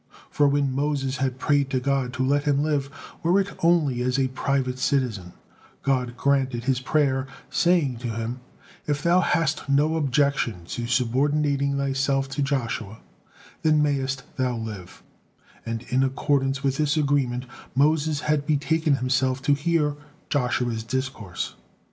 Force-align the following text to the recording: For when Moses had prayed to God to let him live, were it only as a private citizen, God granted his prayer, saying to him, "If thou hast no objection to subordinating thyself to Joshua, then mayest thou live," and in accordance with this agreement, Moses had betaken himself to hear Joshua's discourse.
For 0.31 0.47
when 0.47 0.73
Moses 0.73 1.17
had 1.17 1.37
prayed 1.37 1.69
to 1.69 1.79
God 1.79 2.11
to 2.13 2.25
let 2.25 2.45
him 2.45 2.63
live, 2.63 2.89
were 3.21 3.39
it 3.39 3.55
only 3.61 4.01
as 4.01 4.17
a 4.17 4.29
private 4.29 4.79
citizen, 4.79 5.33
God 5.83 6.17
granted 6.17 6.63
his 6.63 6.79
prayer, 6.79 7.27
saying 7.51 7.97
to 7.97 8.07
him, 8.07 8.39
"If 8.87 9.03
thou 9.03 9.19
hast 9.19 9.69
no 9.69 9.97
objection 9.97 10.65
to 10.69 10.87
subordinating 10.87 11.77
thyself 11.77 12.29
to 12.29 12.41
Joshua, 12.41 12.97
then 13.61 13.83
mayest 13.83 14.23
thou 14.37 14.57
live," 14.57 15.03
and 15.67 15.83
in 15.89 16.01
accordance 16.03 16.63
with 16.63 16.77
this 16.77 16.97
agreement, 16.97 17.45
Moses 17.75 18.21
had 18.21 18.47
betaken 18.47 18.95
himself 18.97 19.39
to 19.43 19.53
hear 19.53 19.97
Joshua's 20.31 20.83
discourse. 20.83 21.53